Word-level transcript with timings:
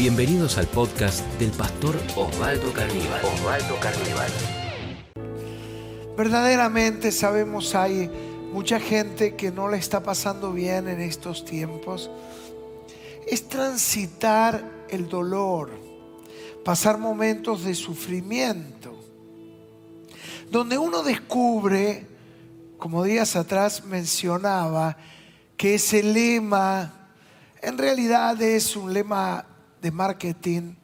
Bienvenidos 0.00 0.56
al 0.56 0.66
podcast 0.66 1.26
del 1.38 1.50
pastor 1.50 1.94
Osvaldo 2.16 2.72
Carníbal. 2.72 3.22
Osvaldo 3.22 3.78
Carníbal. 3.80 4.30
Verdaderamente 6.16 7.12
sabemos 7.12 7.74
hay 7.74 8.10
mucha 8.50 8.80
gente 8.80 9.36
que 9.36 9.50
no 9.50 9.68
le 9.68 9.76
está 9.76 10.02
pasando 10.02 10.54
bien 10.54 10.88
en 10.88 11.02
estos 11.02 11.44
tiempos. 11.44 12.10
Es 13.28 13.46
transitar 13.46 14.86
el 14.88 15.06
dolor, 15.06 15.70
pasar 16.64 16.96
momentos 16.96 17.64
de 17.64 17.74
sufrimiento, 17.74 19.04
donde 20.50 20.78
uno 20.78 21.02
descubre, 21.02 22.06
como 22.78 23.04
días 23.04 23.36
atrás 23.36 23.84
mencionaba, 23.84 24.96
que 25.58 25.74
ese 25.74 26.02
lema 26.02 26.94
en 27.60 27.76
realidad 27.76 28.40
es 28.40 28.74
un 28.76 28.94
lema 28.94 29.49
de 29.80 29.90
marketing, 29.90 30.74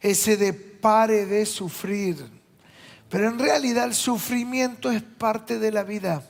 ese 0.00 0.36
de 0.36 0.52
pare 0.52 1.26
de 1.26 1.46
sufrir. 1.46 2.16
Pero 3.08 3.28
en 3.28 3.38
realidad 3.38 3.84
el 3.84 3.94
sufrimiento 3.94 4.90
es 4.90 5.02
parte 5.02 5.58
de 5.58 5.70
la 5.70 5.84
vida. 5.84 6.28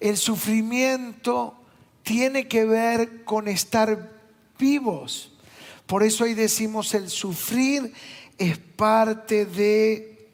El 0.00 0.16
sufrimiento 0.16 1.56
tiene 2.02 2.46
que 2.46 2.64
ver 2.64 3.24
con 3.24 3.48
estar 3.48 4.12
vivos. 4.58 5.32
Por 5.86 6.02
eso 6.02 6.24
ahí 6.24 6.34
decimos 6.34 6.94
el 6.94 7.08
sufrir 7.08 7.92
es 8.38 8.58
parte 8.58 9.46
de 9.46 10.28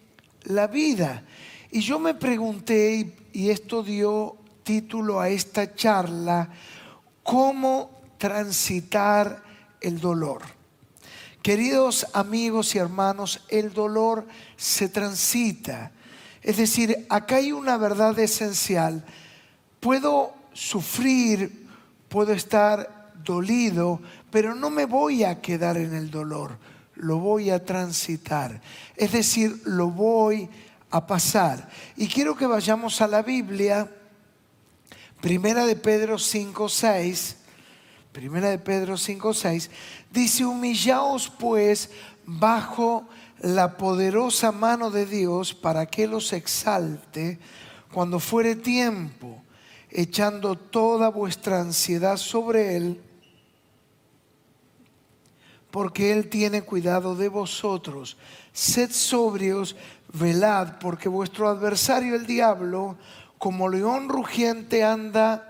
la 0.44 0.66
vida. 0.66 1.24
Y 1.70 1.80
yo 1.80 1.98
me 1.98 2.14
pregunté, 2.14 3.16
y 3.32 3.50
esto 3.50 3.82
dio 3.82 4.36
título 4.64 5.20
a 5.20 5.28
esta 5.28 5.74
charla, 5.74 6.50
cómo 7.22 7.90
transitar 8.18 9.49
el 9.80 10.00
dolor. 10.00 10.42
Queridos 11.42 12.06
amigos 12.12 12.74
y 12.74 12.78
hermanos, 12.78 13.44
el 13.48 13.72
dolor 13.72 14.26
se 14.56 14.88
transita. 14.88 15.90
Es 16.42 16.58
decir, 16.58 17.06
acá 17.08 17.36
hay 17.36 17.52
una 17.52 17.78
verdad 17.78 18.18
esencial. 18.18 19.04
Puedo 19.80 20.34
sufrir, 20.52 21.66
puedo 22.08 22.32
estar 22.32 23.12
dolido, 23.24 24.00
pero 24.30 24.54
no 24.54 24.68
me 24.68 24.84
voy 24.84 25.24
a 25.24 25.40
quedar 25.40 25.76
en 25.76 25.94
el 25.94 26.10
dolor, 26.10 26.58
lo 26.94 27.18
voy 27.18 27.50
a 27.50 27.64
transitar. 27.64 28.60
Es 28.96 29.12
decir, 29.12 29.62
lo 29.64 29.90
voy 29.90 30.48
a 30.90 31.06
pasar. 31.06 31.70
Y 31.96 32.06
quiero 32.08 32.36
que 32.36 32.46
vayamos 32.46 33.00
a 33.00 33.08
la 33.08 33.22
Biblia, 33.22 33.90
Primera 35.20 35.66
de 35.66 35.76
Pedro 35.76 36.18
5, 36.18 36.68
6 36.68 37.36
Primera 38.12 38.50
de 38.50 38.58
Pedro 38.58 38.96
5:6 38.96 39.70
dice, 40.10 40.44
humillaos 40.44 41.30
pues 41.30 41.90
bajo 42.26 43.08
la 43.38 43.76
poderosa 43.76 44.50
mano 44.50 44.90
de 44.90 45.06
Dios 45.06 45.54
para 45.54 45.86
que 45.86 46.06
los 46.06 46.32
exalte 46.32 47.38
cuando 47.92 48.20
fuere 48.20 48.56
tiempo, 48.56 49.42
echando 49.88 50.56
toda 50.56 51.08
vuestra 51.08 51.60
ansiedad 51.60 52.16
sobre 52.16 52.76
Él, 52.76 53.00
porque 55.70 56.12
Él 56.12 56.28
tiene 56.28 56.62
cuidado 56.62 57.14
de 57.14 57.28
vosotros. 57.28 58.16
Sed 58.52 58.90
sobrios, 58.90 59.76
velad, 60.12 60.78
porque 60.78 61.08
vuestro 61.08 61.48
adversario 61.48 62.14
el 62.16 62.26
diablo, 62.26 62.96
como 63.38 63.68
león 63.68 64.08
rugiente, 64.08 64.84
anda 64.84 65.49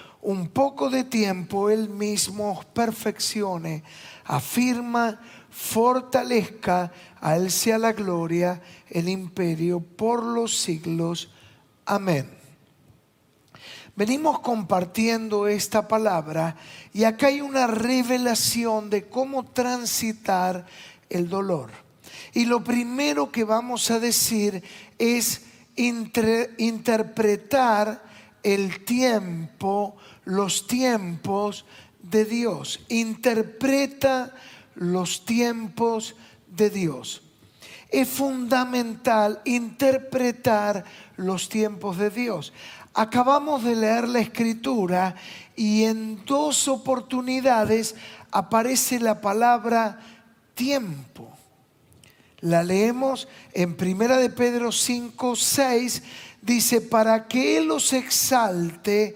un 0.21 0.49
poco 0.49 0.89
de 0.89 1.03
tiempo, 1.03 1.69
Él 1.69 1.89
mismo 1.89 2.57
os 2.57 2.65
perfeccione, 2.65 3.83
afirma, 4.25 5.19
fortalezca, 5.49 6.91
a 7.19 7.35
Él 7.35 7.51
sea 7.51 7.77
la 7.77 7.93
gloria, 7.93 8.61
el 8.89 9.09
imperio 9.09 9.79
por 9.79 10.23
los 10.23 10.57
siglos. 10.57 11.31
Amén. 11.85 12.41
Venimos 13.95 14.39
compartiendo 14.39 15.47
esta 15.47 15.87
palabra 15.87 16.55
y 16.93 17.03
acá 17.03 17.27
hay 17.27 17.41
una 17.41 17.67
revelación 17.67 18.89
de 18.89 19.07
cómo 19.07 19.45
transitar 19.45 20.65
el 21.09 21.29
dolor. 21.29 21.69
Y 22.33 22.45
lo 22.45 22.63
primero 22.63 23.31
que 23.31 23.43
vamos 23.43 23.91
a 23.91 23.99
decir 23.99 24.63
es 24.97 25.41
interpretar 25.75 28.01
el 28.43 28.85
tiempo 28.85 29.97
los 30.25 30.67
tiempos 30.67 31.65
de 32.01 32.25
Dios. 32.25 32.79
Interpreta 32.89 34.33
los 34.75 35.25
tiempos 35.25 36.15
de 36.47 36.69
Dios. 36.69 37.23
Es 37.89 38.07
fundamental 38.07 39.41
interpretar 39.45 40.85
los 41.17 41.49
tiempos 41.49 41.97
de 41.97 42.09
Dios. 42.09 42.53
Acabamos 42.93 43.63
de 43.63 43.75
leer 43.75 44.07
la 44.07 44.19
escritura 44.19 45.15
y 45.55 45.83
en 45.83 46.23
dos 46.25 46.67
oportunidades 46.67 47.95
aparece 48.31 48.99
la 48.99 49.21
palabra 49.21 49.99
tiempo. 50.55 51.29
La 52.39 52.63
leemos 52.63 53.27
en 53.53 53.75
Primera 53.75 54.17
de 54.17 54.29
Pedro 54.29 54.71
5, 54.71 55.35
6, 55.35 56.03
dice, 56.41 56.81
para 56.81 57.27
que 57.27 57.57
Él 57.57 57.67
los 57.67 57.93
exalte 57.93 59.15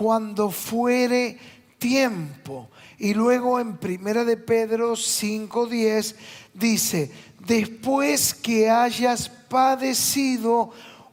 cuando 0.00 0.50
fuere 0.50 1.36
tiempo. 1.76 2.70
Y 2.96 3.12
luego 3.12 3.60
en 3.60 3.76
Primera 3.76 4.24
de 4.24 4.38
Pedro 4.38 4.96
5:10 4.96 6.14
dice, 6.54 7.12
después 7.46 8.32
que 8.32 8.70
hayas 8.70 9.28
padecido 9.28 10.70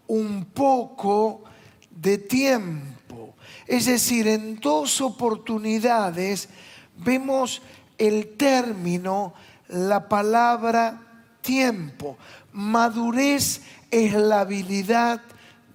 un 0.08 0.46
poco 0.46 1.44
de 1.92 2.18
tiempo. 2.18 3.36
Es 3.66 3.88
decir, 3.88 4.25
en 4.25 4.58
dos 4.58 5.02
oportunidades 5.02 6.48
vemos 6.96 7.62
el 7.98 8.38
término, 8.38 9.34
la 9.68 10.08
palabra 10.08 11.25
tiempo. 11.42 12.18
Madurez 12.54 13.59
es 13.92 14.14
la 14.14 14.40
habilidad 14.40 15.22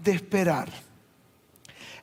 de 0.02 0.12
esperar. 0.12 0.91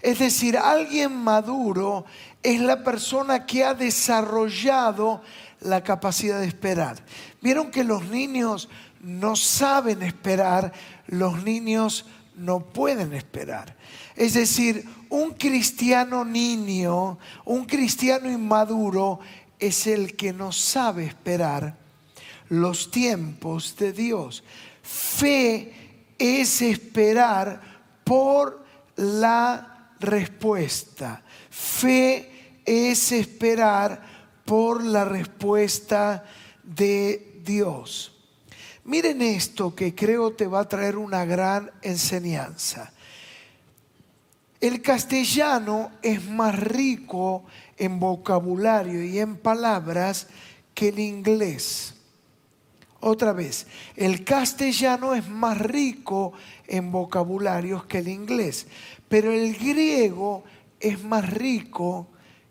Es 0.01 0.19
decir, 0.19 0.57
alguien 0.57 1.13
maduro 1.15 2.05
es 2.41 2.61
la 2.61 2.83
persona 2.83 3.45
que 3.45 3.63
ha 3.63 3.73
desarrollado 3.73 5.21
la 5.61 5.83
capacidad 5.83 6.39
de 6.39 6.47
esperar. 6.47 6.97
Vieron 7.41 7.69
que 7.69 7.83
los 7.83 8.05
niños 8.05 8.69
no 9.01 9.35
saben 9.35 10.01
esperar, 10.03 10.71
los 11.07 11.43
niños 11.43 12.05
no 12.35 12.61
pueden 12.61 13.13
esperar. 13.13 13.75
Es 14.15 14.33
decir, 14.33 14.87
un 15.09 15.31
cristiano 15.31 16.23
niño, 16.23 17.17
un 17.45 17.65
cristiano 17.65 18.31
inmaduro 18.31 19.19
es 19.59 19.87
el 19.87 20.15
que 20.15 20.31
no 20.31 20.51
sabe 20.51 21.05
esperar 21.05 21.75
los 22.47 22.89
tiempos 22.89 23.75
de 23.77 23.91
Dios. 23.91 24.43
Fe 24.81 25.73
es 26.17 26.61
esperar 26.61 27.61
por 28.03 28.65
la 28.95 29.78
respuesta. 29.99 31.23
Fe 31.49 32.61
es 32.65 33.11
esperar 33.11 34.01
por 34.45 34.83
la 34.83 35.05
respuesta 35.05 36.23
de 36.63 37.41
Dios. 37.43 38.15
Miren 38.85 39.21
esto 39.21 39.75
que 39.75 39.93
creo 39.93 40.33
te 40.33 40.47
va 40.47 40.61
a 40.61 40.69
traer 40.69 40.97
una 40.97 41.25
gran 41.25 41.71
enseñanza. 41.81 42.91
El 44.59 44.81
castellano 44.81 45.91
es 46.01 46.25
más 46.25 46.57
rico 46.59 47.45
en 47.77 47.99
vocabulario 47.99 49.03
y 49.03 49.19
en 49.19 49.37
palabras 49.37 50.27
que 50.73 50.89
el 50.89 50.99
inglés. 50.99 51.93
Otra 53.01 53.31
vez, 53.33 53.67
el 53.95 54.25
castellano 54.25 55.15
es 55.15 55.27
más 55.27 55.57
rico 55.57 56.33
en 56.67 56.91
vocabularios 56.91 57.85
que 57.85 57.99
el 57.99 58.09
inglés. 58.09 58.67
Pero 59.07 59.31
el 59.31 59.55
griego 59.55 60.43
es 60.79 61.03
más 61.03 61.29
rico 61.29 62.07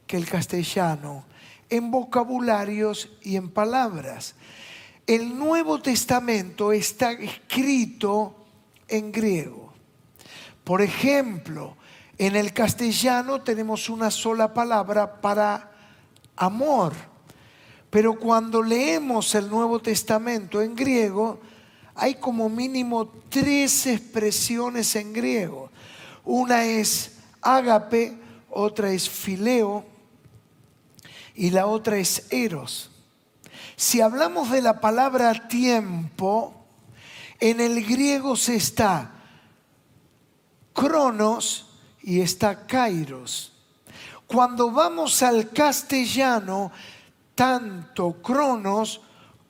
que 0.06 0.16
el 0.16 0.26
castellano 0.26 1.24
en 1.70 1.90
vocabularios 1.90 3.10
y 3.22 3.36
en 3.36 3.50
palabras. 3.50 4.34
el 5.06 5.38
Nuevo 5.38 5.80
Testamento 5.80 6.70
está 6.70 7.12
escrito 7.12 8.44
en 8.88 9.10
griego. 9.10 9.72
Por 10.64 10.82
ejemplo, 10.82 11.76
en 12.18 12.36
el 12.36 12.52
castellano 12.52 13.40
tenemos 13.40 13.88
una 13.88 14.10
sola 14.10 14.52
palabra 14.52 15.20
para 15.22 15.72
amor, 16.36 16.92
pero 17.90 18.18
cuando 18.18 18.62
leemos 18.62 19.34
el 19.34 19.48
Nuevo 19.48 19.80
Testamento 19.80 20.60
en 20.60 20.74
griego, 20.74 21.40
hay 21.94 22.14
como 22.16 22.48
mínimo 22.48 23.08
tres 23.28 23.86
expresiones 23.86 24.94
en 24.96 25.12
griego. 25.12 25.70
Una 26.24 26.64
es 26.64 27.16
ágape, 27.40 28.16
otra 28.50 28.90
es 28.92 29.08
fileo 29.08 29.84
y 31.34 31.50
la 31.50 31.66
otra 31.66 31.96
es 31.96 32.26
eros. 32.30 32.90
Si 33.76 34.00
hablamos 34.00 34.50
de 34.50 34.60
la 34.60 34.80
palabra 34.80 35.48
tiempo, 35.48 36.54
en 37.40 37.60
el 37.60 37.84
griego 37.84 38.36
se 38.36 38.56
está 38.56 39.14
cronos 40.78 41.66
y 42.02 42.20
está 42.20 42.66
kairos. 42.66 43.52
Cuando 44.28 44.70
vamos 44.70 45.22
al 45.22 45.50
castellano, 45.50 46.70
tanto 47.38 48.20
cronos 48.20 49.00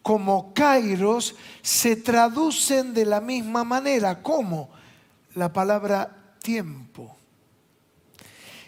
como 0.02 0.52
kairos 0.52 1.34
se 1.62 1.96
traducen 1.96 2.92
de 2.92 3.06
la 3.06 3.18
misma 3.18 3.64
manera, 3.64 4.22
como 4.22 4.68
la 5.34 5.50
palabra 5.50 6.34
tiempo. 6.42 7.16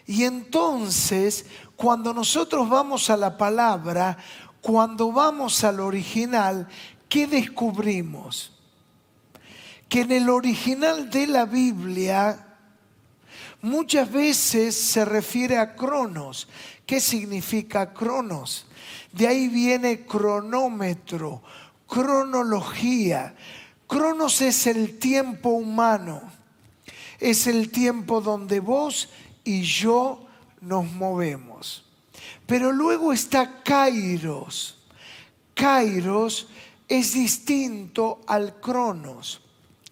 Y 0.07 0.25
entonces, 0.25 1.45
cuando 1.77 2.15
nosotros 2.15 2.67
vamos 2.71 3.11
a 3.11 3.19
la 3.19 3.37
palabra, 3.37 4.17
cuando 4.63 5.13
vamos 5.13 5.65
al 5.65 5.81
original, 5.81 6.67
¿qué 7.07 7.27
descubrimos? 7.27 8.59
Que 9.91 10.01
en 10.01 10.13
el 10.13 10.31
original 10.31 11.11
de 11.11 11.27
la 11.27 11.45
Biblia 11.45 12.50
muchas 13.63 14.11
veces 14.11 14.75
se 14.75 15.05
refiere 15.05 15.59
a 15.59 15.75
cronos. 15.75 16.49
¿Qué 16.87 17.01
significa 17.01 17.93
cronos? 17.93 18.67
De 19.13 19.27
ahí 19.27 19.49
viene 19.49 20.07
cronómetro, 20.07 21.43
cronología. 21.87 23.35
Cronos 23.87 24.41
es 24.41 24.67
el 24.67 24.99
tiempo 24.99 25.51
humano, 25.51 26.23
es 27.19 27.47
el 27.47 27.71
tiempo 27.71 28.21
donde 28.21 28.61
vos 28.61 29.09
y 29.45 29.63
yo 29.63 30.27
nos 30.61 30.91
movemos. 30.93 31.85
Pero 32.47 32.73
luego 32.73 33.13
está 33.13 33.63
Kairos. 33.63 34.79
Kairos 35.55 36.49
es 36.89 37.15
distinto 37.15 38.21
al 38.27 38.61
Cronos. 38.61 39.41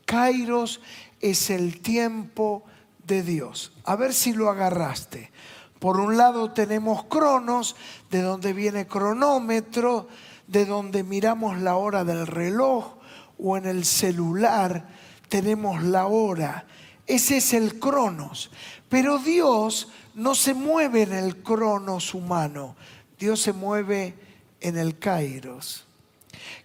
Kairos 0.05 0.81
es 1.21 1.51
el 1.51 1.81
tiempo 1.81 2.65
de 3.09 3.25
Dios. 3.25 3.73
A 3.85 3.97
ver 3.97 4.15
si 4.15 4.33
lo 4.33 4.49
agarraste. 4.49 5.33
Por 5.81 5.99
un 5.99 6.17
lado 6.17 6.53
tenemos 6.53 7.05
Cronos, 7.05 7.75
de 8.11 8.23
donde 8.23 8.53
viene 8.53 8.87
cronómetro, 8.87 10.07
de 10.47 10.65
donde 10.65 11.03
miramos 11.03 11.59
la 11.59 11.77
hora 11.77 12.05
del 12.05 12.27
reloj 12.27 12.95
o 13.39 13.57
en 13.57 13.67
el 13.67 13.85
celular 13.85 14.89
tenemos 15.29 15.83
la 15.83 16.07
hora. 16.07 16.67
Ese 17.07 17.39
es 17.39 17.55
el 17.55 17.79
Cronos. 17.79 18.51
Pero 18.89 19.19
Dios 19.19 19.89
no 20.15 20.35
se 20.35 20.55
mueve 20.55 21.03
en 21.03 21.13
el 21.13 21.43
cronos 21.43 22.15
humano, 22.15 22.75
Dios 23.19 23.41
se 23.41 23.53
mueve 23.53 24.15
en 24.61 24.79
el 24.79 24.99
kairos. 24.99 25.85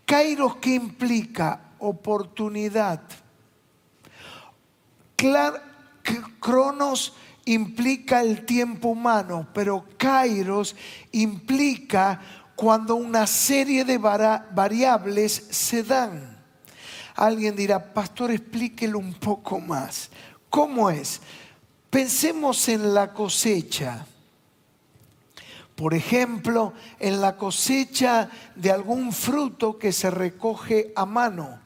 Kairos 0.06 0.56
que 0.58 0.74
implica 0.74 1.60
oportunidad. 1.80 3.02
Cronos 6.40 7.14
implica 7.46 8.22
el 8.22 8.46
tiempo 8.46 8.90
humano, 8.90 9.48
pero 9.54 9.86
kairos 9.98 10.76
implica 11.12 12.22
cuando 12.56 12.96
una 12.96 13.28
serie 13.28 13.84
de 13.84 13.98
variables 13.98 15.48
se 15.50 15.84
dan. 15.84 16.38
Alguien 17.16 17.56
dirá, 17.56 17.94
pastor, 17.94 18.32
explíquelo 18.32 19.00
un 19.00 19.14
poco 19.14 19.60
más. 19.60 20.10
¿Cómo 20.50 20.90
es? 20.90 21.22
Pensemos 21.90 22.68
en 22.70 22.94
la 22.94 23.14
cosecha. 23.14 24.06
Por 25.76 25.94
ejemplo, 25.94 26.74
en 27.00 27.20
la 27.22 27.36
cosecha 27.36 28.30
de 28.56 28.72
algún 28.72 29.12
fruto 29.12 29.78
que 29.78 29.92
se 29.92 30.10
recoge 30.10 30.94
a 30.96 31.06
mano, 31.06 31.60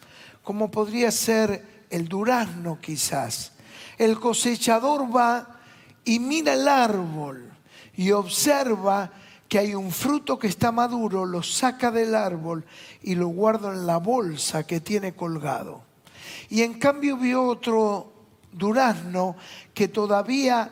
como 0.44 0.72
podría 0.72 1.12
ser 1.12 1.86
el 1.90 2.08
durazno 2.08 2.80
quizás. 2.80 3.54
El 3.98 4.20
cosechador 4.20 5.16
va 5.16 5.60
y 6.04 6.20
mira 6.20 6.54
el 6.54 6.68
árbol 6.68 7.52
y 7.96 8.12
observa 8.12 9.12
que 9.48 9.60
hay 9.60 9.76
un 9.76 9.92
fruto 9.92 10.38
que 10.38 10.48
está 10.48 10.72
maduro, 10.72 11.26
lo 11.26 11.42
saca 11.42 11.90
del 11.92 12.16
árbol 12.16 12.66
y 13.02 13.16
lo 13.16 13.28
guarda 13.28 13.74
en 13.74 13.88
la 13.88 13.98
bolsa 13.98 14.66
que 14.66 14.82
tiene 14.82 15.14
colgado. 15.14 15.84
Y 16.50 16.64
en 16.64 16.76
cambio 16.76 17.18
vio 17.18 17.44
otro 17.44 18.14
durazno 18.52 19.36
que 19.74 19.88
todavía 19.88 20.72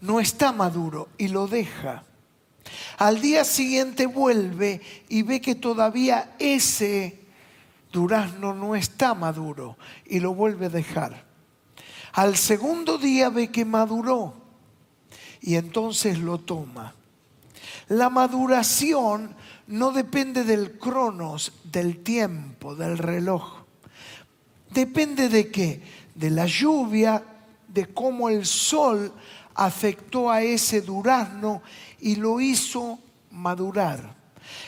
no 0.00 0.20
está 0.20 0.52
maduro 0.52 1.08
y 1.18 1.28
lo 1.28 1.46
deja. 1.46 2.04
Al 2.98 3.20
día 3.20 3.44
siguiente 3.44 4.06
vuelve 4.06 4.80
y 5.08 5.22
ve 5.22 5.40
que 5.40 5.54
todavía 5.54 6.34
ese 6.38 7.20
durazno 7.92 8.54
no 8.54 8.74
está 8.74 9.14
maduro 9.14 9.76
y 10.06 10.20
lo 10.20 10.34
vuelve 10.34 10.66
a 10.66 10.70
dejar. 10.70 11.29
Al 12.12 12.36
segundo 12.36 12.98
día 12.98 13.30
ve 13.30 13.50
que 13.50 13.64
maduró 13.64 14.34
y 15.40 15.56
entonces 15.56 16.18
lo 16.18 16.38
toma. 16.38 16.94
La 17.88 18.10
maduración 18.10 19.34
no 19.66 19.92
depende 19.92 20.44
del 20.44 20.78
cronos, 20.78 21.52
del 21.64 22.02
tiempo, 22.02 22.74
del 22.74 22.98
reloj. 22.98 23.64
Depende 24.70 25.28
de 25.28 25.50
qué? 25.50 25.82
de 26.20 26.28
la 26.28 26.44
lluvia, 26.44 27.24
de 27.66 27.86
cómo 27.86 28.28
el 28.28 28.44
sol 28.44 29.10
afectó 29.54 30.30
a 30.30 30.42
ese 30.42 30.82
durazno 30.82 31.62
y 31.98 32.16
lo 32.16 32.40
hizo 32.42 32.98
madurar. 33.30 34.14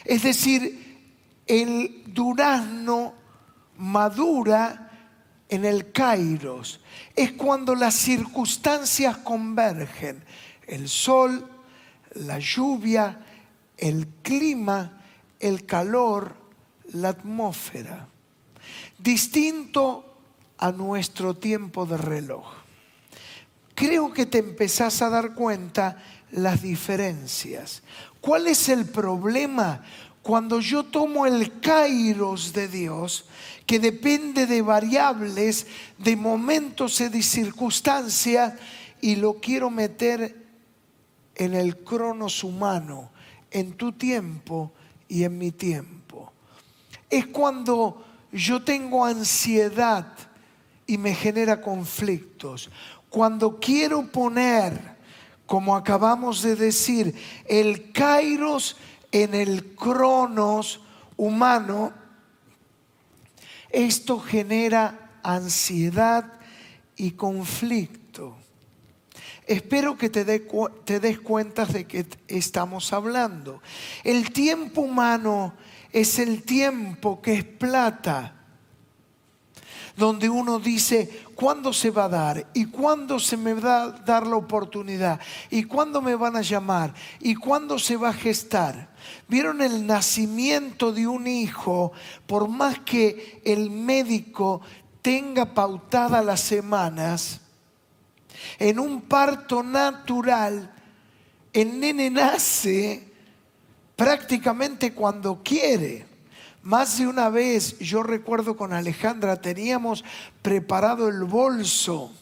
Es 0.04 0.22
decir, 0.22 1.12
el 1.46 2.04
durazno 2.06 3.12
madura 3.76 4.91
en 5.52 5.66
el 5.66 5.92
kairos. 5.92 6.80
Es 7.14 7.32
cuando 7.32 7.74
las 7.74 7.94
circunstancias 7.94 9.18
convergen. 9.18 10.24
El 10.66 10.88
sol, 10.88 11.46
la 12.14 12.38
lluvia, 12.38 13.20
el 13.76 14.06
clima, 14.22 15.02
el 15.38 15.66
calor, 15.66 16.34
la 16.94 17.10
atmósfera. 17.10 18.08
Distinto 18.98 20.16
a 20.56 20.72
nuestro 20.72 21.34
tiempo 21.34 21.84
de 21.84 21.98
reloj. 21.98 22.46
Creo 23.74 24.10
que 24.10 24.24
te 24.24 24.38
empezás 24.38 25.02
a 25.02 25.10
dar 25.10 25.34
cuenta 25.34 26.02
las 26.30 26.62
diferencias. 26.62 27.82
¿Cuál 28.22 28.46
es 28.46 28.70
el 28.70 28.86
problema 28.86 29.84
cuando 30.22 30.60
yo 30.60 30.84
tomo 30.84 31.26
el 31.26 31.60
kairos 31.60 32.52
de 32.52 32.68
Dios, 32.68 33.24
que 33.66 33.78
depende 33.78 34.46
de 34.46 34.62
variables, 34.62 35.66
de 35.98 36.16
momentos 36.16 37.00
y 37.00 37.08
de 37.08 37.22
circunstancias, 37.22 38.54
y 39.00 39.16
lo 39.16 39.34
quiero 39.34 39.68
meter 39.68 40.46
en 41.34 41.54
el 41.54 41.78
cronos 41.78 42.44
humano, 42.44 43.10
en 43.50 43.72
tu 43.72 43.92
tiempo 43.92 44.72
y 45.08 45.24
en 45.24 45.38
mi 45.38 45.50
tiempo? 45.50 46.32
Es 47.10 47.26
cuando 47.26 48.04
yo 48.30 48.62
tengo 48.62 49.04
ansiedad 49.04 50.06
y 50.86 50.98
me 50.98 51.14
genera 51.14 51.60
conflictos. 51.60 52.70
Cuando 53.10 53.58
quiero 53.58 54.10
poner, 54.10 54.96
como 55.46 55.76
acabamos 55.76 56.42
de 56.42 56.56
decir, 56.56 57.14
el 57.46 57.92
kairos 57.92 58.76
en 59.12 59.34
el 59.34 59.74
cronos 59.76 60.80
humano, 61.16 61.92
esto 63.70 64.18
genera 64.18 65.20
ansiedad 65.22 66.32
y 66.96 67.12
conflicto. 67.12 68.36
Espero 69.46 69.96
que 69.96 70.08
te, 70.08 70.24
des 70.24 71.20
cuenta 71.20 71.66
de 71.66 71.86
que 71.86 72.06
estamos 72.28 72.92
hablando. 72.92 73.60
El 74.02 74.32
tiempo 74.32 74.82
humano 74.82 75.54
es 75.92 76.18
el 76.18 76.42
tiempo 76.42 77.20
que 77.20 77.34
es 77.34 77.44
plata 77.44 78.41
donde 79.96 80.28
uno 80.28 80.58
dice, 80.58 81.24
¿cuándo 81.34 81.72
se 81.72 81.90
va 81.90 82.04
a 82.04 82.08
dar? 82.08 82.46
¿Y 82.54 82.66
cuándo 82.66 83.18
se 83.18 83.36
me 83.36 83.54
va 83.54 83.82
a 83.82 83.90
dar 83.90 84.26
la 84.26 84.36
oportunidad? 84.36 85.20
¿Y 85.50 85.64
cuándo 85.64 86.00
me 86.00 86.14
van 86.14 86.36
a 86.36 86.42
llamar? 86.42 86.94
¿Y 87.20 87.34
cuándo 87.34 87.78
se 87.78 87.96
va 87.96 88.10
a 88.10 88.14
gestar? 88.14 88.90
¿Vieron 89.28 89.60
el 89.60 89.86
nacimiento 89.86 90.92
de 90.92 91.06
un 91.06 91.26
hijo? 91.26 91.92
Por 92.26 92.48
más 92.48 92.78
que 92.80 93.40
el 93.44 93.70
médico 93.70 94.60
tenga 95.02 95.54
pautadas 95.54 96.24
las 96.24 96.40
semanas, 96.40 97.40
en 98.58 98.78
un 98.78 99.02
parto 99.02 99.62
natural, 99.62 100.72
el 101.52 101.80
nene 101.80 102.10
nace 102.10 103.12
prácticamente 103.96 104.92
cuando 104.92 105.42
quiere. 105.42 106.11
Más 106.62 106.98
de 106.98 107.08
una 107.08 107.28
vez, 107.28 107.78
yo 107.80 108.02
recuerdo 108.02 108.56
con 108.56 108.72
Alejandra, 108.72 109.40
teníamos 109.40 110.04
preparado 110.42 111.08
el 111.08 111.24
bolso, 111.24 112.12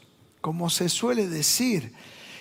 como 0.40 0.70
se 0.70 0.88
suele 0.88 1.28
decir, 1.28 1.92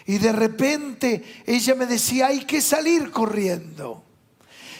y 0.05 0.17
de 0.17 0.31
repente 0.31 1.43
ella 1.45 1.75
me 1.75 1.85
decía, 1.85 2.27
hay 2.27 2.45
que 2.45 2.61
salir 2.61 3.11
corriendo. 3.11 4.03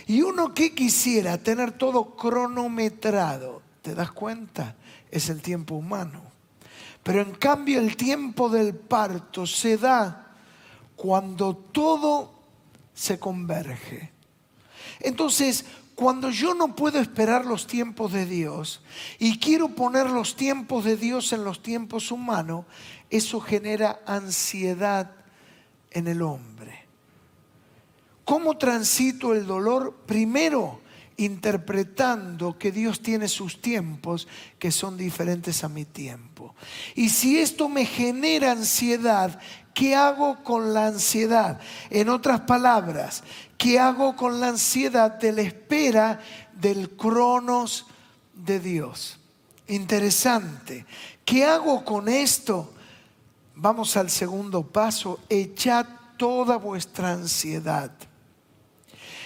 Y 0.08 0.22
uno 0.22 0.54
que 0.54 0.74
quisiera 0.74 1.38
tener 1.38 1.74
todo 1.74 2.16
cronometrado, 2.16 3.62
¿te 3.82 3.94
das 3.94 4.12
cuenta? 4.12 4.76
Es 5.12 5.30
el 5.30 5.42
tiempo 5.42 5.76
humano. 5.76 6.24
Pero 7.04 7.22
en 7.22 7.32
cambio 7.32 7.80
el 7.80 7.96
tiempo 7.96 8.50
del 8.50 8.74
parto 8.74 9.46
se 9.46 9.78
da 9.78 10.36
cuando 10.96 11.56
todo 11.56 12.34
se 12.94 13.20
converge. 13.20 14.12
Entonces, 15.00 15.66
cuando 16.00 16.30
yo 16.30 16.54
no 16.54 16.78
puedo 16.78 16.98
esperar 17.02 17.46
los 17.46 17.68
tiempos 17.68 18.14
de 18.14 18.26
Dios 18.26 18.80
y 19.18 19.38
quiero 19.38 19.76
poner 19.76 20.10
los 20.10 20.38
tiempos 20.38 20.86
de 20.86 20.96
Dios 20.96 21.34
en 21.34 21.44
los 21.44 21.62
tiempos 21.62 22.10
humanos, 22.10 22.64
eso 23.10 23.42
genera 23.42 24.00
ansiedad 24.06 25.12
en 25.92 26.08
el 26.08 26.22
hombre. 26.22 26.86
¿Cómo 28.24 28.58
transito 28.58 29.34
el 29.34 29.46
dolor? 29.46 29.94
Primero, 30.06 30.80
interpretando 31.18 32.58
que 32.58 32.72
Dios 32.72 33.02
tiene 33.02 33.28
sus 33.28 33.62
tiempos 33.62 34.26
que 34.58 34.72
son 34.72 34.96
diferentes 34.96 35.66
a 35.66 35.68
mi 35.68 35.84
tiempo. 35.84 36.56
Y 36.96 37.10
si 37.10 37.40
esto 37.40 37.68
me 37.68 37.84
genera 37.84 38.54
ansiedad, 38.54 39.38
¿qué 39.80 39.96
hago 39.96 40.44
con 40.44 40.74
la 40.74 40.88
ansiedad? 40.88 41.58
En 41.90 42.10
otras 42.10 42.42
palabras, 42.42 43.24
¿Qué 43.60 43.78
hago 43.78 44.16
con 44.16 44.40
la 44.40 44.48
ansiedad 44.48 45.20
de 45.20 45.34
la 45.34 45.42
espera 45.42 46.22
del 46.54 46.92
cronos 46.92 47.88
de 48.34 48.58
Dios? 48.58 49.20
Interesante. 49.68 50.86
¿Qué 51.26 51.44
hago 51.44 51.84
con 51.84 52.08
esto? 52.08 52.72
Vamos 53.56 53.98
al 53.98 54.10
segundo 54.10 54.64
paso. 54.64 55.20
Echad 55.28 55.86
toda 56.16 56.56
vuestra 56.56 57.12
ansiedad. 57.12 57.92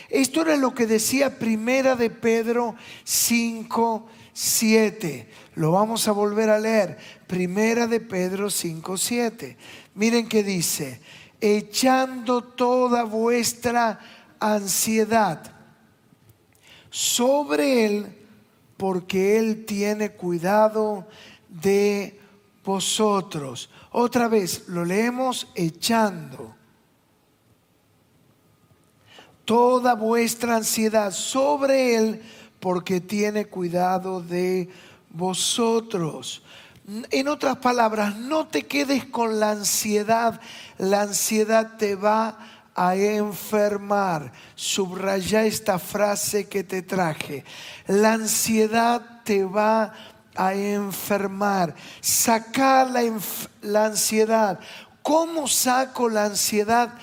Esto 0.10 0.42
era 0.42 0.58
lo 0.58 0.74
que 0.74 0.88
decía 0.88 1.38
Primera 1.38 1.96
de 1.96 2.10
Pedro 2.10 2.74
5, 3.04 4.08
7. 4.34 5.30
Lo 5.56 5.72
vamos 5.72 6.08
a 6.08 6.12
volver 6.12 6.50
a 6.50 6.60
leer. 6.60 6.98
Primera 7.28 7.88
de 7.88 8.00
Pedro 8.00 8.50
5, 8.50 8.98
7. 8.98 9.58
Miren 9.96 10.28
qué 10.28 10.44
dice. 10.44 11.00
Echando 11.40 12.44
toda 12.44 13.04
vuestra 13.04 14.00
ansiedad 14.40 15.52
sobre 16.90 17.86
Él 17.86 18.18
porque 18.78 19.38
Él 19.38 19.66
tiene 19.66 20.12
cuidado 20.12 21.08
de 21.48 22.20
vosotros. 22.64 23.70
Otra 23.92 24.28
vez, 24.28 24.68
lo 24.68 24.84
leemos 24.84 25.48
echando 25.56 26.56
toda 29.46 29.94
vuestra 29.96 30.56
ansiedad 30.58 31.12
sobre 31.12 31.96
Él 31.96 32.22
porque 32.64 33.02
tiene 33.02 33.48
cuidado 33.48 34.22
de 34.22 34.70
vosotros. 35.10 36.44
En 37.12 37.28
otras 37.28 37.58
palabras, 37.58 38.16
no 38.16 38.48
te 38.48 38.68
quedes 38.68 39.04
con 39.04 39.38
la 39.38 39.52
ansiedad. 39.52 40.40
La 40.78 41.02
ansiedad 41.02 41.76
te 41.78 41.96
va 41.96 42.38
a 42.74 42.96
enfermar. 42.96 44.32
Subraya 44.56 45.44
esta 45.44 45.78
frase 45.78 46.48
que 46.48 46.64
te 46.64 46.82
traje. 46.82 47.44
La 47.86 48.14
ansiedad 48.14 49.24
te 49.26 49.44
va 49.44 49.94
a 50.34 50.54
enfermar. 50.54 51.76
Saca 52.00 52.86
la, 52.86 53.02
la 53.62 53.88
ansiedad. 53.88 54.58
¿Cómo 55.02 55.50
saco 55.50 56.08
la 56.08 56.24
ansiedad? 56.24 56.94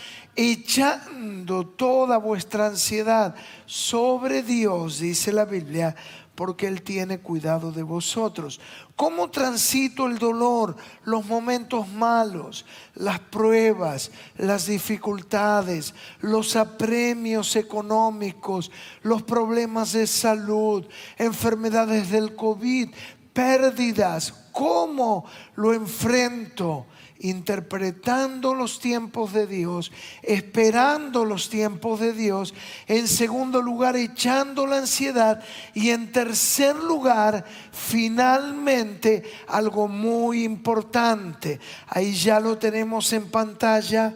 Echando 0.42 1.66
toda 1.66 2.16
vuestra 2.16 2.68
ansiedad 2.68 3.34
sobre 3.66 4.42
Dios, 4.42 4.98
dice 4.98 5.34
la 5.34 5.44
Biblia, 5.44 5.94
porque 6.34 6.66
Él 6.66 6.80
tiene 6.80 7.18
cuidado 7.18 7.72
de 7.72 7.82
vosotros. 7.82 8.58
¿Cómo 8.96 9.28
transito 9.28 10.06
el 10.06 10.16
dolor, 10.16 10.76
los 11.04 11.26
momentos 11.26 11.86
malos, 11.88 12.64
las 12.94 13.18
pruebas, 13.20 14.12
las 14.38 14.64
dificultades, 14.64 15.92
los 16.22 16.56
apremios 16.56 17.54
económicos, 17.56 18.70
los 19.02 19.22
problemas 19.22 19.92
de 19.92 20.06
salud, 20.06 20.86
enfermedades 21.18 22.10
del 22.10 22.34
COVID, 22.34 22.88
pérdidas? 23.34 24.39
¿Cómo 24.52 25.24
lo 25.56 25.72
enfrento? 25.72 26.86
interpretando 27.20 28.54
los 28.54 28.80
tiempos 28.80 29.32
de 29.32 29.46
Dios, 29.46 29.92
esperando 30.22 31.24
los 31.24 31.50
tiempos 31.50 32.00
de 32.00 32.12
Dios, 32.12 32.54
en 32.86 33.06
segundo 33.08 33.60
lugar 33.60 33.96
echando 33.96 34.66
la 34.66 34.78
ansiedad 34.78 35.42
y 35.74 35.90
en 35.90 36.12
tercer 36.12 36.76
lugar 36.76 37.44
finalmente 37.72 39.22
algo 39.48 39.86
muy 39.86 40.44
importante, 40.44 41.60
ahí 41.88 42.14
ya 42.14 42.40
lo 42.40 42.56
tenemos 42.56 43.12
en 43.12 43.30
pantalla, 43.30 44.14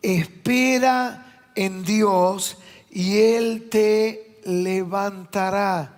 espera 0.00 1.50
en 1.54 1.84
Dios 1.84 2.56
y 2.90 3.18
Él 3.18 3.68
te 3.70 4.40
levantará. 4.46 5.93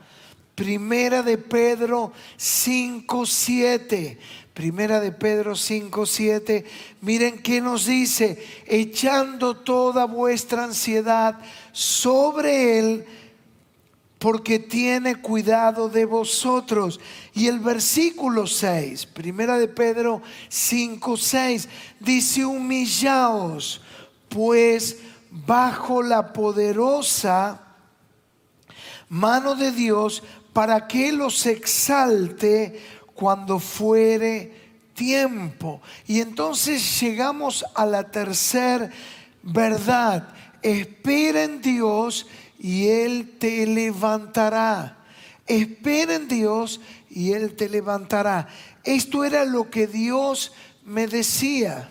Primera 0.57 1.23
de 1.23 1.37
Pedro 1.37 2.13
5.7. 2.39 4.17
Primera 4.55 5.01
de 5.01 5.13
Pedro 5.13 5.53
5.7. 5.53 6.65
Miren 7.03 7.39
qué 7.43 7.61
nos 7.61 7.85
dice. 7.85 8.43
Echando 8.67 9.59
toda 9.59 10.07
vuestra 10.07 10.65
ansiedad 10.65 11.39
sobre 11.73 12.79
Él 12.79 13.05
porque 14.19 14.59
tiene 14.59 15.17
cuidado 15.17 15.91
de 15.91 16.07
vosotros. 16.07 17.01
Y 17.35 17.49
el 17.49 17.59
versículo 17.59 18.47
6, 18.47 19.05
primera 19.07 19.59
de 19.59 19.69
Pedro 19.69 20.23
5, 20.49 21.19
6, 21.19 21.69
dice, 22.01 22.47
humillaos, 22.47 23.83
pues 24.31 25.01
bajo 25.31 26.03
la 26.03 26.33
poderosa 26.33 27.63
mano 29.09 29.55
de 29.55 29.73
Dios 29.73 30.23
para 30.57 30.89
que 30.89 31.13
los 31.13 31.45
exalte 31.45 32.81
cuando 33.15 33.59
fuere 33.59 34.55
tiempo. 34.95 35.83
Y 36.07 36.23
entonces 36.23 36.99
llegamos 36.99 37.63
a 37.75 37.85
la 37.85 38.11
tercera 38.11 38.89
verdad. 39.43 40.31
Espera 40.63 41.45
en 41.45 41.61
Dios 41.61 42.27
y 42.59 42.89
Él 42.89 43.37
te 43.39 43.67
levantará. 43.67 44.97
Espera 45.47 46.15
en 46.15 46.27
Dios 46.27 46.81
y 47.11 47.33
Él 47.35 47.55
te 47.55 47.69
levantará. 47.69 48.49
Esto 48.83 49.27
era 49.27 49.45
lo 49.45 49.69
que 49.69 49.87
Dios 49.87 50.55
me 50.87 51.07
decía. 51.07 51.91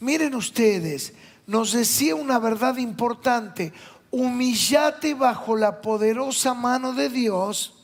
Miren 0.00 0.34
ustedes, 0.34 1.12
nos 1.46 1.72
decía 1.72 2.14
una 2.14 2.38
verdad 2.38 2.78
importante 2.78 3.74
humillate 4.14 5.14
bajo 5.14 5.56
la 5.56 5.80
poderosa 5.80 6.54
mano 6.54 6.92
de 6.92 7.08
Dios 7.08 7.74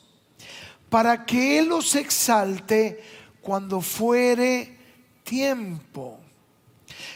para 0.89 1.25
que 1.25 1.59
Él 1.59 1.67
los 1.67 1.95
exalte 1.95 3.03
cuando 3.41 3.81
fuere 3.81 4.77
tiempo. 5.23 6.19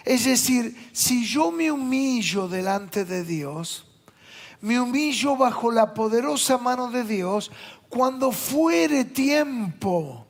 Es 0.04 0.26
decir, 0.26 0.90
si 0.92 1.26
yo 1.26 1.52
me 1.52 1.72
humillo 1.72 2.48
delante 2.48 3.06
de 3.06 3.24
Dios, 3.24 3.88
me 4.62 4.80
humillo 4.80 5.38
bajo 5.38 5.72
la 5.72 5.94
poderosa 5.94 6.58
mano 6.58 6.92
de 6.92 7.04
Dios, 7.04 7.52
cuando 7.88 8.32
fuere 8.32 9.06
tiempo, 9.06 10.26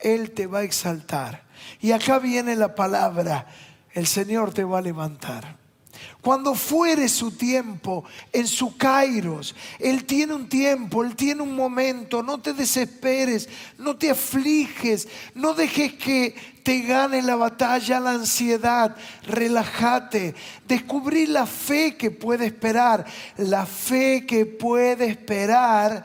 Él 0.00 0.32
te 0.32 0.46
va 0.46 0.60
a 0.60 0.64
exaltar. 0.64 1.44
Y 1.80 1.92
acá 1.92 2.18
viene 2.18 2.56
la 2.56 2.74
palabra, 2.74 3.46
el 3.92 4.06
Señor 4.06 4.52
te 4.52 4.64
va 4.64 4.78
a 4.78 4.82
levantar. 4.82 5.63
Cuando 6.20 6.54
fuere 6.54 7.08
su 7.08 7.32
tiempo, 7.32 8.04
en 8.32 8.46
su 8.46 8.76
kairos, 8.76 9.54
Él 9.78 10.04
tiene 10.04 10.34
un 10.34 10.48
tiempo, 10.48 11.04
Él 11.04 11.14
tiene 11.16 11.42
un 11.42 11.54
momento, 11.54 12.22
no 12.22 12.40
te 12.40 12.52
desesperes, 12.52 13.48
no 13.78 13.96
te 13.96 14.10
afliges, 14.10 15.08
no 15.34 15.54
dejes 15.54 15.92
que 15.94 16.34
te 16.62 16.80
gane 16.80 17.20
la 17.20 17.36
batalla 17.36 18.00
la 18.00 18.12
ansiedad, 18.12 18.96
relájate, 19.26 20.34
descubrí 20.66 21.26
la 21.26 21.46
fe 21.46 21.96
que 21.96 22.10
puede 22.10 22.46
esperar, 22.46 23.04
la 23.36 23.66
fe 23.66 24.24
que 24.26 24.46
puede 24.46 25.06
esperar 25.06 26.04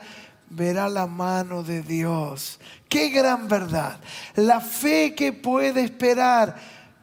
verá 0.50 0.88
la 0.88 1.06
mano 1.06 1.62
de 1.62 1.82
Dios. 1.82 2.60
Qué 2.88 3.08
gran 3.08 3.48
verdad. 3.48 4.00
La 4.34 4.60
fe 4.60 5.14
que 5.14 5.32
puede 5.32 5.82
esperar 5.82 6.56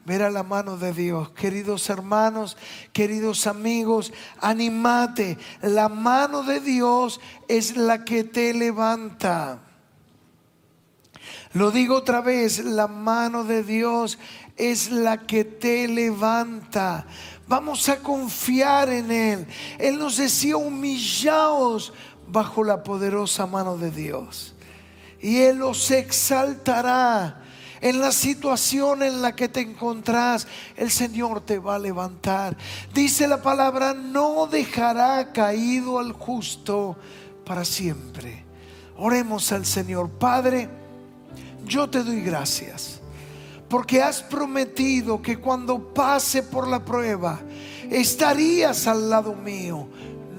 verá 0.07 0.29
la 0.29 0.43
mano 0.43 0.77
de 0.77 0.93
Dios. 0.93 1.31
Queridos 1.31 1.89
hermanos, 1.89 2.55
queridos 2.93 3.45
amigos, 3.45 4.13
animate. 4.39 5.37
La 5.61 5.89
mano 5.89 6.43
de 6.43 6.61
Dios 6.61 7.19
es 7.49 7.75
la 7.75 8.05
que 8.05 8.23
te 8.23 8.53
levanta. 8.53 9.59
Lo 11.51 11.71
digo 11.71 11.97
otra 11.97 12.21
vez, 12.21 12.63
la 12.63 12.87
mano 12.87 13.43
de 13.43 13.63
Dios 13.63 14.17
es 14.55 14.91
la 14.91 15.27
que 15.27 15.43
te 15.43 15.89
levanta. 15.89 17.05
Vamos 17.45 17.89
a 17.89 17.97
confiar 17.97 18.87
en 18.89 19.11
Él. 19.11 19.47
Él 19.77 19.99
nos 19.99 20.15
decía, 20.15 20.55
humillaos 20.55 21.91
bajo 22.29 22.63
la 22.63 22.81
poderosa 22.81 23.45
mano 23.45 23.77
de 23.77 23.91
Dios. 23.91 24.55
Y 25.19 25.39
Él 25.39 25.57
los 25.57 25.91
exaltará. 25.91 27.43
En 27.81 27.99
la 27.99 28.11
situación 28.11 29.03
en 29.03 29.21
la 29.21 29.35
que 29.35 29.49
te 29.49 29.61
encontrás, 29.61 30.47
el 30.75 30.91
Señor 30.91 31.41
te 31.41 31.59
va 31.59 31.75
a 31.75 31.79
levantar. 31.79 32.57
Dice 32.93 33.27
la 33.27 33.41
palabra, 33.41 33.93
no 33.93 34.47
dejará 34.47 35.31
caído 35.31 35.99
al 35.99 36.13
justo 36.13 36.97
para 37.45 37.63
siempre. 37.63 38.43
Oremos 38.97 39.51
al 39.51 39.65
Señor. 39.65 40.09
Padre, 40.09 40.69
yo 41.65 41.89
te 41.89 42.03
doy 42.03 42.21
gracias. 42.21 43.01
Porque 43.69 44.01
has 44.01 44.23
prometido 44.23 45.21
que 45.21 45.39
cuando 45.39 45.93
pase 45.93 46.41
por 46.41 46.67
la 46.67 46.83
prueba, 46.83 47.39
estarías 47.89 48.87
al 48.87 49.09
lado 49.09 49.33
mío 49.33 49.87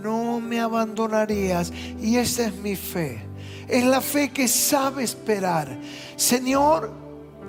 no 0.03 0.41
me 0.41 0.61
abandonarías. 0.61 1.73
Y 2.01 2.17
esa 2.17 2.47
es 2.47 2.55
mi 2.55 2.77
fe. 2.77 3.21
Es 3.69 3.85
la 3.85 4.01
fe 4.01 4.31
que 4.31 4.49
sabe 4.49 5.05
esperar. 5.05 5.77
Señor, 6.17 6.93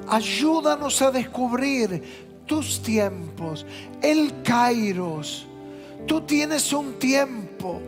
ayúdanos 0.10 1.02
a 1.02 1.12
descubrir 1.12 2.04
tus 2.46 2.82
tiempos, 2.82 3.66
el 4.02 4.42
Kairos. 4.44 5.46
Tú 6.08 6.22
tienes 6.22 6.74
un 6.74 6.94
tiempo 6.94 7.80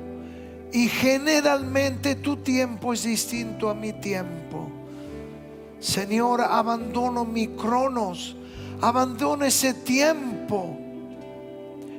y 0.72 0.88
generalmente 0.88 2.16
tu 2.16 2.38
tiempo 2.38 2.94
es 2.94 3.04
distinto 3.04 3.70
a 3.70 3.74
mi 3.74 3.94
tiempo. 3.94 4.70
Señor, 5.80 6.42
abandono 6.42 7.25
mi 7.25 7.48
cronos, 7.48 8.36
abandono 8.82 9.46
ese 9.46 9.74
tiempo 9.74 10.78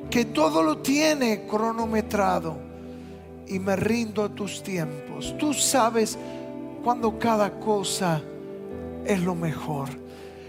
que 0.08 0.26
todo 0.26 0.62
lo 0.62 0.78
tiene 0.78 1.46
cronometrado 1.46 2.56
y 3.48 3.58
me 3.58 3.74
rindo 3.74 4.22
a 4.22 4.28
tus 4.28 4.62
tiempos. 4.62 5.34
Tú 5.38 5.52
sabes 5.52 6.16
cuando 6.84 7.18
cada 7.18 7.58
cosa 7.58 8.22
es 9.04 9.20
lo 9.20 9.34
mejor. 9.34 10.01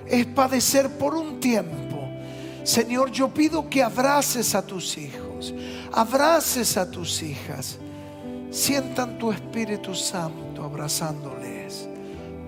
Es 0.08 0.26
padecer 0.26 0.90
por 0.98 1.16
un 1.16 1.40
tiempo. 1.40 2.08
Señor, 2.64 3.12
yo 3.12 3.34
pido 3.34 3.70
que 3.70 3.84
abraces 3.84 4.56
a 4.56 4.66
tus 4.66 4.98
hijos, 4.98 5.54
abraces 5.92 6.78
a 6.78 6.90
tus 6.90 7.22
hijas. 7.22 7.78
Sientan 8.50 9.18
tu 9.18 9.32
Espíritu 9.32 9.96
Santo 9.96 10.64
abrazándoles. 10.64 11.90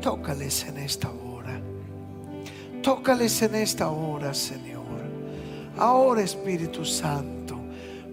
Tócales 0.01 0.65
en 0.67 0.77
esta 0.77 1.09
hora. 1.09 1.59
Tócales 2.81 3.41
en 3.41 3.55
esta 3.55 3.89
hora, 3.89 4.33
Señor 4.33 4.75
ahora 5.77 6.21
Espíritu 6.21 6.85
Santo, 6.85 7.57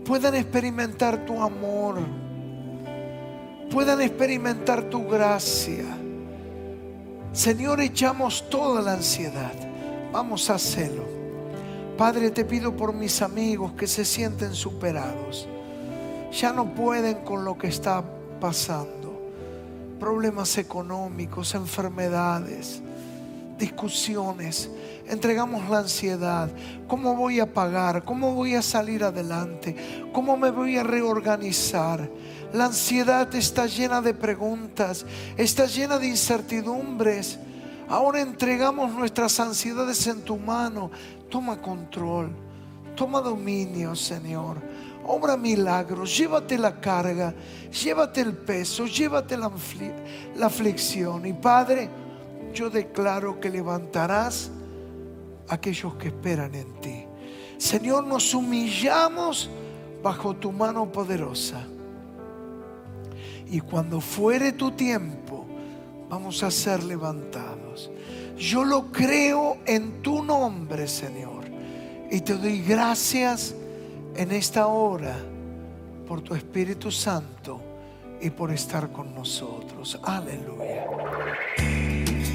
puedan 0.04 0.34
experimentar 0.34 1.24
tu 1.24 1.40
amor, 1.40 1.98
puedan 3.70 4.00
experimentar 4.00 4.84
tu 4.84 5.06
gracia. 5.06 5.84
Señor, 7.32 7.80
echamos 7.80 8.48
toda 8.50 8.82
la 8.82 8.92
ansiedad. 8.92 9.54
Vamos 10.12 10.50
a 10.50 10.54
hacerlo. 10.54 11.04
Padre, 11.96 12.30
te 12.30 12.44
pido 12.44 12.76
por 12.76 12.92
mis 12.92 13.22
amigos 13.22 13.72
que 13.72 13.86
se 13.86 14.04
sienten 14.04 14.54
superados. 14.54 15.48
Ya 16.30 16.52
no 16.52 16.74
pueden 16.74 17.24
con 17.24 17.44
lo 17.44 17.56
que 17.56 17.68
está 17.68 18.04
pasando. 18.38 19.32
Problemas 19.98 20.58
económicos, 20.58 21.54
enfermedades, 21.54 22.82
discusiones 23.62 24.68
entregamos 25.08 25.68
la 25.68 25.78
ansiedad. 25.78 26.50
¿Cómo 26.88 27.14
voy 27.14 27.38
a 27.38 27.52
pagar? 27.52 28.04
¿Cómo 28.04 28.34
voy 28.34 28.54
a 28.54 28.62
salir 28.62 29.04
adelante? 29.04 29.76
¿Cómo 30.12 30.36
me 30.36 30.50
voy 30.50 30.78
a 30.78 30.82
reorganizar? 30.82 32.10
La 32.52 32.66
ansiedad 32.66 33.32
está 33.34 33.66
llena 33.66 34.00
de 34.00 34.14
preguntas, 34.14 35.06
está 35.36 35.66
llena 35.66 35.98
de 35.98 36.08
incertidumbres. 36.08 37.38
Ahora 37.88 38.20
entregamos 38.20 38.92
nuestras 38.92 39.38
ansiedades 39.38 40.06
en 40.06 40.22
tu 40.22 40.36
mano. 40.36 40.90
Toma 41.30 41.60
control, 41.60 42.30
toma 42.96 43.20
dominio, 43.20 43.94
Señor. 43.94 44.58
Obra 45.04 45.36
milagros, 45.36 46.16
llévate 46.16 46.56
la 46.56 46.80
carga, 46.80 47.34
llévate 47.70 48.20
el 48.20 48.34
peso, 48.34 48.86
llévate 48.86 49.36
la, 49.36 49.50
aflicción. 50.46 51.26
Y 51.26 51.32
Padre, 51.32 51.90
yo 52.52 52.70
declaro 52.70 53.40
que 53.40 53.50
levantarás 53.50 54.50
aquellos 55.48 55.94
que 55.94 56.08
esperan 56.08 56.54
en 56.54 56.80
ti. 56.80 57.04
Señor, 57.58 58.04
nos 58.06 58.34
humillamos 58.34 59.50
bajo 60.02 60.34
tu 60.34 60.52
mano 60.52 60.90
poderosa. 60.90 61.64
Y 63.50 63.60
cuando 63.60 64.00
fuere 64.00 64.52
tu 64.52 64.72
tiempo, 64.72 65.46
vamos 66.08 66.42
a 66.42 66.50
ser 66.50 66.82
levantados. 66.82 67.90
Yo 68.36 68.64
lo 68.64 68.90
creo 68.90 69.58
en 69.66 70.02
tu 70.02 70.22
nombre, 70.22 70.88
Señor. 70.88 71.44
Y 72.10 72.20
te 72.20 72.34
doy 72.34 72.62
gracias 72.62 73.54
en 74.16 74.32
esta 74.32 74.66
hora 74.66 75.16
por 76.08 76.20
tu 76.20 76.34
Espíritu 76.34 76.90
Santo 76.90 77.60
y 78.20 78.30
por 78.30 78.50
estar 78.50 78.90
con 78.90 79.14
nosotros. 79.14 79.98
Aleluya. 80.02 80.86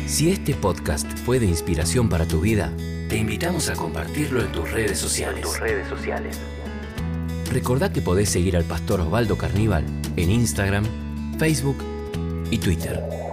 Si 0.07 0.31
este 0.31 0.53
podcast 0.53 1.05
fue 1.25 1.37
de 1.37 1.47
inspiración 1.47 2.07
para 2.07 2.25
tu 2.25 2.39
vida, 2.39 2.71
te 3.09 3.17
invitamos 3.17 3.69
a 3.69 3.73
compartirlo 3.73 4.39
en 4.39 4.53
tus 4.53 4.71
redes 4.71 4.97
sociales. 4.97 5.41
tus 5.41 5.59
redes 5.59 5.85
sociales. 5.89 6.39
Recordá 7.51 7.91
que 7.91 8.01
podés 8.01 8.29
seguir 8.29 8.55
al 8.55 8.63
pastor 8.63 9.01
Osvaldo 9.01 9.37
Carníbal 9.37 9.83
en 10.15 10.31
Instagram, 10.31 10.85
Facebook 11.37 11.83
y 12.49 12.57
Twitter. 12.57 13.26